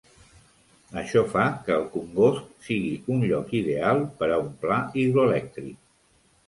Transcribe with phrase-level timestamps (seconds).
[1.01, 5.81] Això fa que el congost sigui un lloc ideal per a un pla hidroelèctric.